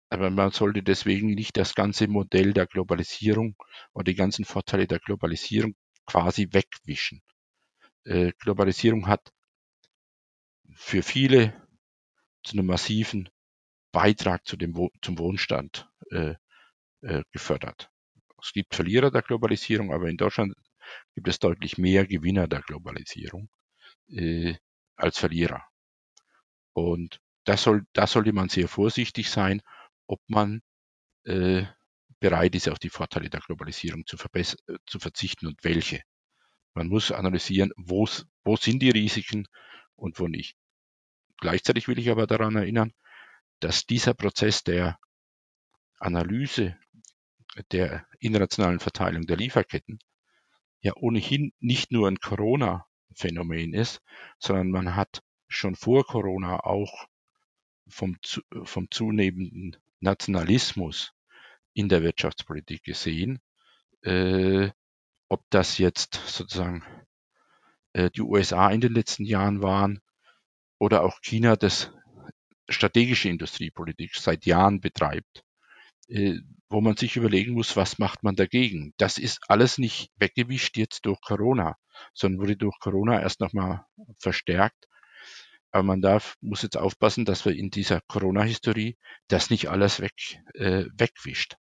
[0.10, 3.56] aber man sollte deswegen nicht das ganze Modell der Globalisierung
[3.92, 7.22] und die ganzen Vorteile der Globalisierung quasi wegwischen.
[8.06, 9.34] Äh, Globalisierung hat
[10.76, 11.54] für viele
[12.44, 13.30] zu einem massiven
[13.92, 16.36] Beitrag zu dem, zum Wohnstand äh,
[17.02, 17.90] äh, gefördert.
[18.42, 20.54] Es gibt Verlierer der Globalisierung, aber in Deutschland
[21.16, 23.50] gibt es deutlich mehr Gewinner der Globalisierung
[24.10, 24.56] äh,
[24.96, 25.64] als Verlierer.
[26.74, 29.62] Und da soll, da sollte man sehr vorsichtig sein,
[30.08, 30.62] ob man
[31.24, 31.64] äh,
[32.20, 34.44] bereit ist, auf die Vorteile der Globalisierung zu, äh,
[34.86, 36.02] zu verzichten und welche.
[36.74, 38.06] Man muss analysieren, wo
[38.58, 39.48] sind die Risiken
[39.96, 40.58] und wo nicht.
[41.39, 42.93] Gleichzeitig will ich aber daran erinnern,
[43.60, 44.98] dass dieser Prozess der
[46.00, 46.78] Analyse
[47.71, 50.00] der internationalen Verteilung der Lieferketten
[50.82, 54.02] ja ohnehin nicht nur ein Corona-Phänomen ist,
[54.39, 57.08] sondern man hat schon vor Corona auch
[57.88, 58.17] vom,
[58.63, 61.13] vom zunehmenden Nationalismus
[61.74, 63.39] in der Wirtschaftspolitik gesehen,
[64.02, 64.69] äh,
[65.28, 66.84] ob das jetzt sozusagen
[67.93, 70.02] äh, die USA in den letzten Jahren waren
[70.80, 71.92] oder auch China, das
[72.70, 75.44] strategische Industriepolitik seit Jahren betreibt,
[76.08, 78.94] äh, wo man sich überlegen muss, was macht man dagegen.
[78.98, 81.76] Das ist alles nicht weggewischt jetzt durch Corona,
[82.14, 83.86] sondern wurde durch Corona erst nochmal
[84.20, 84.88] verstärkt.
[85.72, 90.14] Aber man darf, muss jetzt aufpassen, dass wir in dieser Corona-Historie das nicht alles weg,
[90.54, 91.58] äh, wegwischt.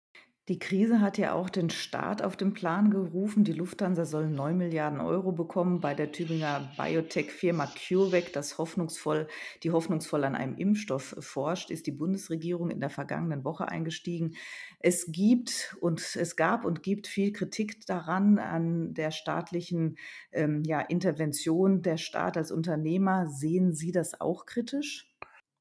[0.50, 3.44] Die Krise hat ja auch den Staat auf den Plan gerufen.
[3.44, 9.28] Die Lufthansa soll 9 Milliarden Euro bekommen bei der Tübinger Biotech-Firma CureVac, das hoffnungsvoll,
[9.62, 14.38] die hoffnungsvoll an einem Impfstoff forscht, ist die Bundesregierung in der vergangenen Woche eingestiegen.
[14.80, 20.00] Es gibt und es gab und gibt viel Kritik daran, an der staatlichen
[20.32, 21.84] ähm, ja, Intervention.
[21.84, 25.16] Der Staat als Unternehmer, sehen Sie das auch kritisch?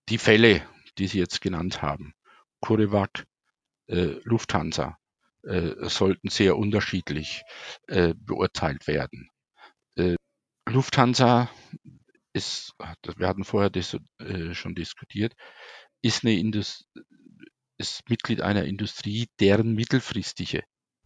[0.08, 0.62] Die Fälle,
[0.96, 2.14] die Sie jetzt genannt haben,
[2.62, 3.26] CureVac,
[3.88, 4.98] äh, Lufthansa
[5.44, 7.42] äh, sollten sehr unterschiedlich
[7.86, 9.30] äh, beurteilt werden.
[9.96, 10.16] Äh,
[10.68, 11.50] Lufthansa
[12.32, 12.74] ist,
[13.16, 15.34] wir hatten vorher das, äh, schon diskutiert,
[16.02, 16.86] ist, eine Indust
[17.78, 20.64] ist Mitglied einer Industrie, deren mittelfristige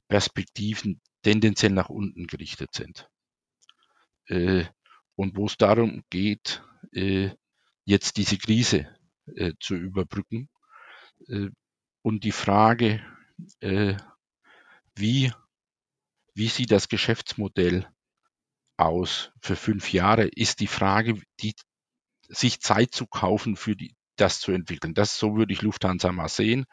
[0.09, 3.09] Perspektiven tendenziell nach unten gerichtet sind.
[4.27, 4.65] Äh,
[5.15, 6.63] und wo es darum geht,
[7.85, 8.89] jetzt diese Krise
[9.61, 10.49] zu überbrücken,
[12.03, 13.01] und die Frage,
[13.61, 13.97] äh,
[14.95, 15.33] wie,
[16.35, 17.89] wie sieht das Geschäftsmodell
[18.77, 21.55] aus für fünf Jahre, ist die Frage, die,
[22.29, 24.95] sich Zeit zu kaufen für die, das zu entwickeln.
[24.95, 26.67] Das, so würde ich Lufthansa mal sehen.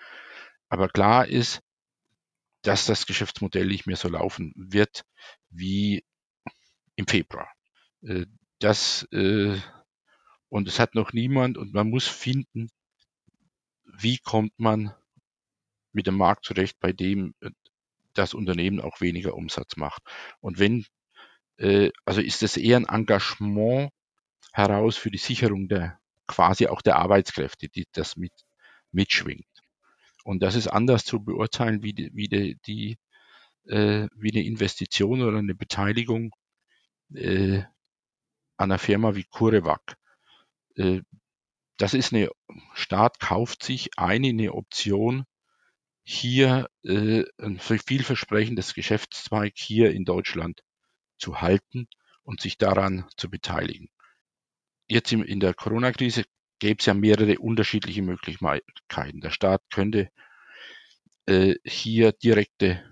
[0.70, 1.62] Aber klar ist,
[2.62, 5.04] dass das Geschäftsmodell nicht mehr so laufen wird
[5.50, 6.04] wie
[6.96, 7.50] im Februar.
[8.02, 8.26] Äh,
[8.60, 9.58] das, äh,
[10.50, 12.70] und es hat noch niemand, und man muss finden,
[13.86, 14.94] wie kommt man
[15.92, 17.52] mit dem Markt zurecht, bei dem äh,
[18.14, 20.04] das Unternehmen auch weniger Umsatz macht.
[20.42, 20.86] Und wenn,
[21.58, 23.92] äh, also ist es eher ein Engagement
[24.54, 28.34] heraus für die Sicherung der quasi auch der Arbeitskräfte, die das mit
[28.92, 29.48] mitschwingt.
[30.24, 32.98] Und das ist anders zu beurteilen wie die, wie die, die
[33.68, 36.32] äh, wie eine Investition oder eine Beteiligung
[37.14, 37.60] äh,
[38.58, 39.98] an einer Firma wie CureVac.
[40.76, 41.02] Äh,
[41.78, 42.30] das ist eine
[42.74, 45.26] Staat kauft sich eine, eine Option
[46.12, 50.64] hier äh, ein vielversprechendes Geschäftszweig hier in Deutschland
[51.20, 51.88] zu halten
[52.24, 53.90] und sich daran zu beteiligen.
[54.88, 56.24] Jetzt in der Corona-Krise
[56.58, 59.22] gäbe es ja mehrere unterschiedliche Möglichkeiten.
[59.22, 60.10] Der Staat könnte
[61.28, 62.84] äh, hier direkte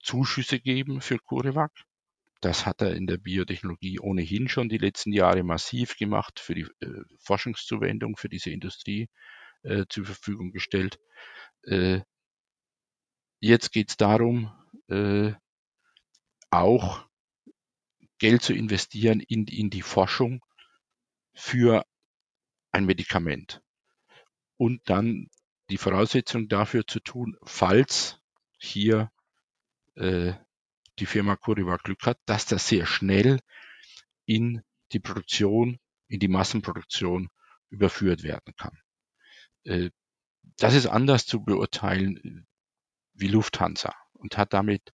[0.00, 1.72] Zuschüsse geben für CureVac.
[2.40, 6.68] Das hat er in der Biotechnologie ohnehin schon die letzten Jahre massiv gemacht, für die
[6.78, 9.08] äh, Forschungszuwendung für diese Industrie
[9.64, 11.00] äh, zur Verfügung gestellt.
[11.64, 12.02] Äh,
[13.44, 14.50] Jetzt geht es darum,
[14.88, 15.34] äh,
[16.48, 17.06] auch
[18.16, 20.42] Geld zu investieren in, in die Forschung
[21.34, 21.84] für
[22.72, 23.60] ein Medikament.
[24.56, 25.28] Und dann
[25.68, 28.18] die Voraussetzung dafür zu tun, falls
[28.56, 29.12] hier
[29.96, 30.32] äh,
[30.98, 33.40] die Firma Curiva Glück hat, dass das sehr schnell
[34.24, 35.78] in die Produktion,
[36.08, 37.28] in die Massenproduktion
[37.68, 38.78] überführt werden kann.
[39.64, 39.90] Äh,
[40.56, 42.46] das ist anders zu beurteilen
[43.14, 44.92] wie Lufthansa und hat damit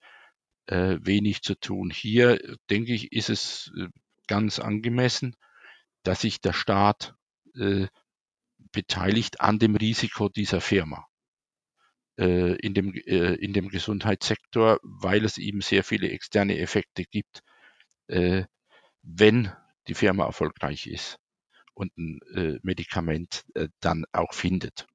[0.66, 1.90] äh, wenig zu tun.
[1.90, 2.38] Hier,
[2.70, 3.88] denke ich, ist es äh,
[4.26, 5.36] ganz angemessen,
[6.02, 7.14] dass sich der Staat
[7.54, 7.88] äh,
[8.72, 11.06] beteiligt an dem Risiko dieser Firma
[12.18, 17.42] äh, in, dem, äh, in dem Gesundheitssektor, weil es eben sehr viele externe Effekte gibt,
[18.08, 18.44] äh,
[19.02, 19.52] wenn
[19.88, 21.18] die Firma erfolgreich ist
[21.74, 24.86] und ein äh, Medikament äh, dann auch findet.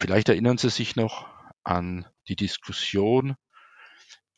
[0.00, 1.28] Vielleicht erinnern Sie sich noch
[1.62, 3.36] an die Diskussion,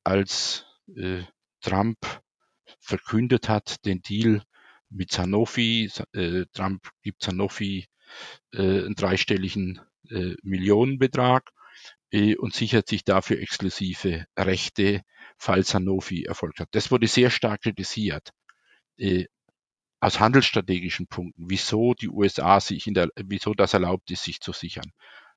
[0.02, 1.22] als äh,
[1.60, 1.98] Trump
[2.80, 4.42] verkündet hat, den Deal
[4.90, 5.90] mit Sanofi.
[6.12, 7.86] Äh, Trump gibt Sanofi
[8.52, 11.48] äh, einen dreistelligen äh, Millionenbetrag
[12.10, 15.02] äh, und sichert sich dafür exklusive Rechte,
[15.38, 16.68] falls Sanofi Erfolg hat.
[16.72, 18.30] Das wurde sehr stark kritisiert.
[18.96, 19.26] Äh,
[20.00, 24.52] aus handelsstrategischen Punkten, wieso die USA sich in der, wieso das erlaubt ist, sich zu
[24.52, 24.90] sichern.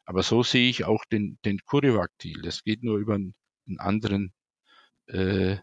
[0.06, 2.42] Aber so sehe ich auch den, den CureVac-Deal.
[2.42, 3.36] Das geht nur über einen,
[3.78, 4.32] anderen
[5.08, 5.58] äh,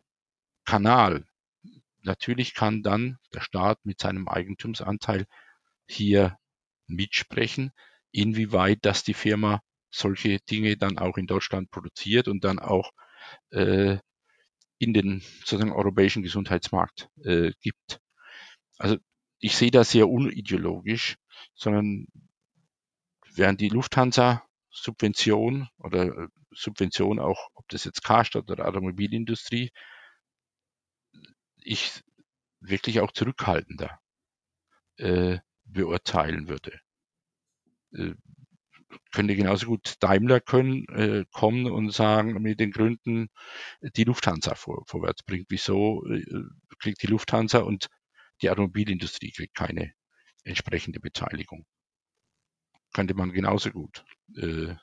[0.65, 1.27] Kanal.
[2.03, 5.27] Natürlich kann dann der Staat mit seinem Eigentumsanteil
[5.87, 6.37] hier
[6.89, 7.71] mitsprechen,
[8.11, 12.91] inwieweit das die Firma solche Dinge dann auch in Deutschland produziert und dann auch
[13.51, 13.99] äh,
[14.79, 18.01] in den sozusagen europäischen Gesundheitsmarkt äh, gibt.
[18.79, 18.97] Also
[19.39, 21.17] ich sehe das sehr unideologisch,
[21.55, 22.07] sondern
[23.35, 29.71] während die Lufthansa Subvention oder äh, Subvention auch, ob das jetzt Karstadt oder Automobilindustrie,
[31.57, 32.03] ich
[32.61, 34.01] wirklich auch zurückhaltender
[34.99, 36.81] äh, beurteilen würde.
[37.93, 38.15] Äh,
[39.11, 43.29] könnte genauso gut Daimler können, äh, kommen und sagen, mit den Gründen
[43.81, 45.47] die Lufthansa vor, vorwärts bringt.
[45.49, 46.25] Wieso äh,
[46.79, 47.89] kriegt die Lufthansa und
[48.43, 49.93] die Automobilindustrie kriegt keine
[50.45, 51.67] entsprechende Beteiligung?
[52.93, 54.05] Könnte man genauso gut
[54.37, 54.75] äh,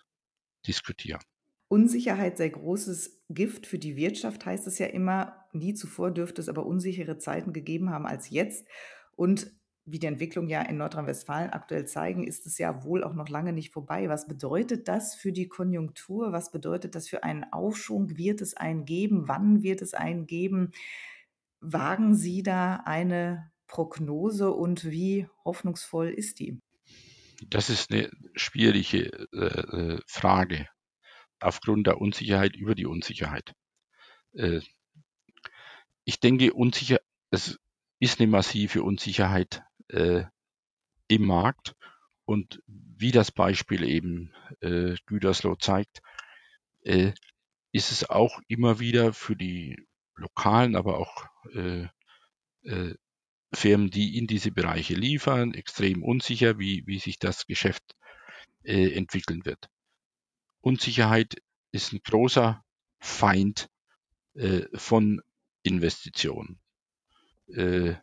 [0.66, 1.22] diskutieren.
[1.68, 5.46] Unsicherheit sei großes Gift für die Wirtschaft, heißt es ja immer.
[5.54, 8.68] Nie zuvor dürfte es aber unsichere Zeiten gegeben haben als jetzt.
[9.16, 9.52] Und
[9.86, 13.54] wie die Entwicklung ja in Nordrhein-Westfalen aktuell zeigen, ist es ja wohl auch noch lange
[13.54, 14.10] nicht vorbei.
[14.10, 16.32] Was bedeutet das für die Konjunktur?
[16.32, 18.18] Was bedeutet das für einen Aufschwung?
[18.18, 19.28] Wird es einen geben?
[19.28, 20.72] Wann wird es einen geben?
[21.60, 26.60] Wagen Sie da eine Prognose und wie hoffnungsvoll ist die?
[27.42, 30.68] Das ist eine schwierige äh, äh Frage
[31.40, 33.54] aufgrund der Unsicherheit über die Unsicherheit.
[34.34, 34.62] Äh,
[36.04, 37.00] ich denke, unsicher,
[37.32, 37.60] es
[38.00, 40.24] ist eine massive Unsicherheit äh,
[41.08, 41.76] im Markt.
[42.26, 46.02] Und wie das Beispiel eben äh, Gütersloh zeigt,
[46.82, 47.14] äh,
[47.72, 51.88] ist es auch immer wieder für die lokalen, aber auch äh,
[52.64, 52.96] äh,
[53.54, 57.96] Firmen, die in diese Bereiche liefern, extrem unsicher, wie, wie sich das Geschäft
[58.64, 59.70] äh, entwickeln wird.
[60.62, 62.64] Unsicherheit ist ein großer
[63.00, 63.70] Feind
[64.36, 65.22] äh, von
[65.64, 66.60] Investitionen.
[67.48, 67.96] Äh,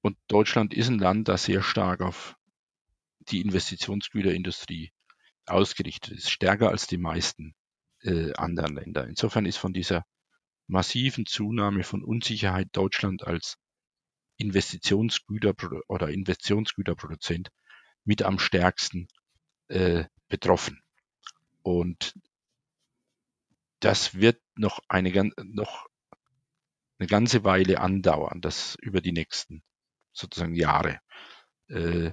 [0.00, 2.36] und Deutschland ist ein Land, das sehr stark auf
[3.20, 4.92] die Investitionsgüterindustrie
[5.46, 7.54] ausgerichtet ist, stärker als die meisten
[8.02, 9.06] äh, anderen Länder.
[9.06, 10.04] Insofern ist von dieser
[10.66, 13.58] massiven Zunahme von Unsicherheit Deutschland als
[14.42, 15.54] Investitionsgüter
[15.88, 17.50] oder Investitionsgüterproduzent
[18.04, 19.08] mit am stärksten
[19.68, 20.82] äh, betroffen.
[21.62, 22.14] Und
[23.80, 25.86] das wird noch eine, noch
[26.98, 29.62] eine ganze Weile andauern, das über die nächsten
[30.12, 31.00] sozusagen Jahre.
[31.68, 32.12] Äh,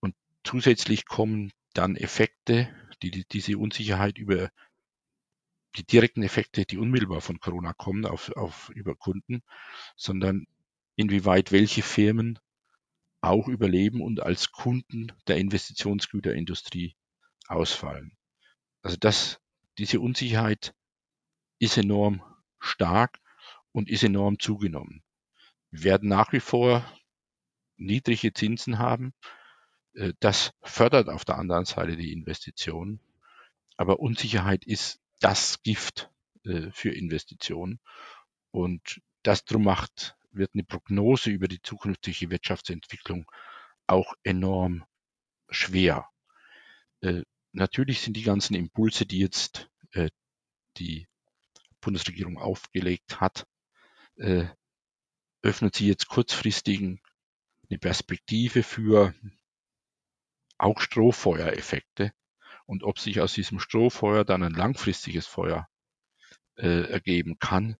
[0.00, 4.50] und zusätzlich kommen dann Effekte, die, die diese Unsicherheit über
[5.76, 9.42] die direkten Effekte, die unmittelbar von Corona kommen, auf, auf über Kunden,
[9.96, 10.46] sondern
[11.00, 12.38] inwieweit welche Firmen
[13.22, 16.96] auch überleben und als Kunden der Investitionsgüterindustrie
[17.48, 18.16] ausfallen.
[18.82, 19.40] Also das,
[19.78, 20.74] diese Unsicherheit
[21.58, 22.22] ist enorm
[22.58, 23.18] stark
[23.72, 25.02] und ist enorm zugenommen.
[25.70, 26.84] Wir werden nach wie vor
[27.76, 29.12] niedrige Zinsen haben.
[29.94, 33.00] Äh, das fördert auf der anderen Seite die Investitionen.
[33.76, 36.10] Aber Unsicherheit ist das Gift
[36.44, 37.80] äh, für Investitionen.
[38.50, 43.30] Und das drum macht, wird eine Prognose über die zukünftige Wirtschaftsentwicklung
[43.86, 44.84] auch enorm
[45.48, 46.08] schwer.
[47.00, 47.22] Äh,
[47.52, 49.68] natürlich sind die ganzen Impulse, die jetzt
[50.76, 51.08] die
[51.80, 53.44] Bundesregierung aufgelegt hat,
[55.42, 57.00] öffnet sie jetzt kurzfristigen
[57.68, 59.14] eine Perspektive für
[60.58, 62.12] auch Strohfeuereffekte
[62.66, 65.68] und ob sich aus diesem Strohfeuer dann ein langfristiges Feuer
[66.56, 67.76] äh, ergeben kann,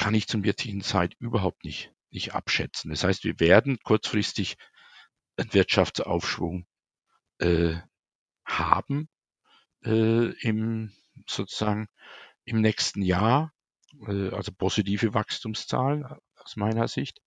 [0.00, 2.90] kann ich zum jetzigen Zeit überhaupt nicht, nicht abschätzen.
[2.90, 4.56] Das heißt, wir werden kurzfristig
[5.36, 6.66] einen Wirtschaftsaufschwung
[7.36, 7.76] äh,
[8.46, 9.10] haben
[9.84, 10.90] äh, im
[11.28, 11.86] sozusagen
[12.44, 13.52] im nächsten Jahr,
[14.08, 17.20] äh, also positive Wachstumszahlen aus meiner Sicht.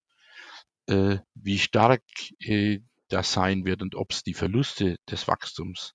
[0.87, 2.01] Äh, wie stark
[2.39, 5.93] äh, das sein wird und ob es die Verluste des Wachstums,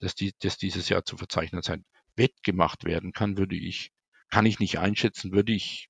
[0.00, 1.84] dass die, das dieses Jahr zu verzeichnen sein,
[2.16, 3.92] wettgemacht werden kann, würde ich,
[4.28, 5.88] kann ich nicht einschätzen, würde ich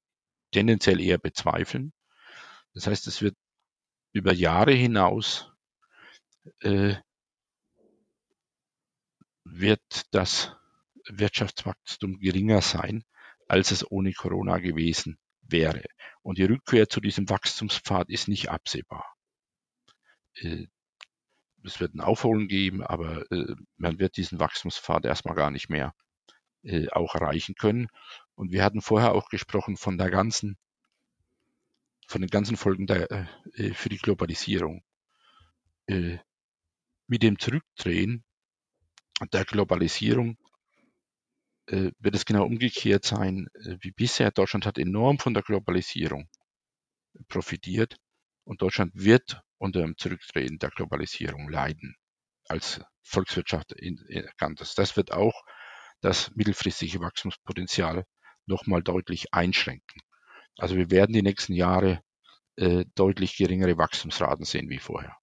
[0.57, 1.93] tendenziell eher bezweifeln.
[2.73, 3.37] Das heißt, es wird
[4.13, 5.53] über Jahre hinaus
[6.61, 6.95] äh,
[9.45, 9.83] wird
[10.13, 10.57] das
[11.09, 13.05] Wirtschaftswachstum geringer sein,
[13.49, 15.85] als es ohne Corona gewesen wäre.
[16.23, 19.15] Und die Rückkehr zu diesem Wachstumspfad ist nicht absehbar.
[20.37, 20.69] Äh,
[21.65, 25.95] es wird ein Aufholen geben, aber äh, man wird diesen Wachstumspfad erstmal gar nicht mehr
[26.63, 27.89] äh, auch erreichen können.
[28.37, 30.57] Und wir hatten vorher auch gesprochen von der ganzen,
[32.07, 33.29] von den ganzen Folgen der,
[33.75, 34.85] für die Globalisierung.
[35.89, 38.25] Mit dem Zurückdrehen
[39.33, 40.37] der Globalisierung
[41.67, 43.49] wird es genau umgekehrt sein
[43.81, 44.31] wie bisher.
[44.31, 46.29] Deutschland hat enorm von der Globalisierung
[47.29, 47.97] profitiert
[48.45, 51.97] und Deutschland wird unter dem Zurückdrehen der Globalisierung leiden
[52.49, 54.79] als Volkswirtschaft erkannt ist.
[54.79, 55.43] Das wird auch
[56.03, 58.05] das mittelfristige Wachstumspotenzial
[58.47, 60.01] nochmal deutlich einschränken.
[60.59, 62.01] Also wir werden die nächsten Jahre
[62.57, 65.17] äh, deutlich geringere Wachstumsraten sehen wie vorher.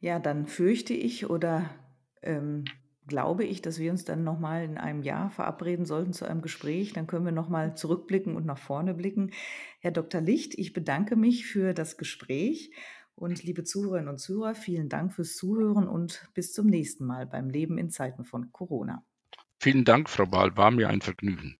[0.00, 1.70] Ja, dann fürchte ich oder
[2.22, 2.64] ähm,
[3.06, 6.92] glaube ich, dass wir uns dann nochmal in einem Jahr verabreden sollten zu einem Gespräch.
[6.92, 9.32] Dann können wir nochmal zurückblicken und nach vorne blicken.
[9.80, 10.20] Herr Dr.
[10.20, 12.72] Licht, ich bedanke mich für das Gespräch.
[13.14, 17.50] Und liebe Zuhörerinnen und Zuhörer, vielen Dank fürs Zuhören und bis zum nächsten Mal beim
[17.50, 19.04] Leben in Zeiten von Corona.
[19.60, 21.58] Vielen Dank, Frau Bahl, war mir ein Vergnügen.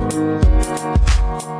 [0.00, 1.59] Música